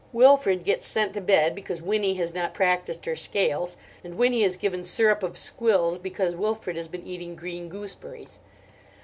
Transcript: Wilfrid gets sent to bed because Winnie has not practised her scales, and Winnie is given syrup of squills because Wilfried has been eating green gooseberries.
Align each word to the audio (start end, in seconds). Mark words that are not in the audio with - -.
Wilfrid 0.11 0.63
gets 0.63 0.87
sent 0.87 1.13
to 1.13 1.21
bed 1.21 1.53
because 1.53 1.79
Winnie 1.79 2.15
has 2.15 2.33
not 2.33 2.55
practised 2.55 3.05
her 3.05 3.15
scales, 3.15 3.77
and 4.03 4.17
Winnie 4.17 4.41
is 4.41 4.57
given 4.57 4.83
syrup 4.83 5.21
of 5.21 5.37
squills 5.37 5.99
because 5.99 6.33
Wilfried 6.33 6.75
has 6.75 6.87
been 6.87 7.05
eating 7.05 7.35
green 7.35 7.69
gooseberries. 7.69 8.39